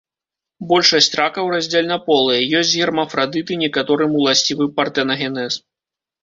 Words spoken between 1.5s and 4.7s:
раздзельнаполыя, ёсць гермафрадыты, некаторым уласцівы